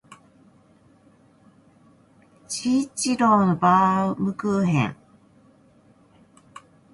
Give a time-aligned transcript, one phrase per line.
[2.47, 4.95] 治一郎のバームクーヘン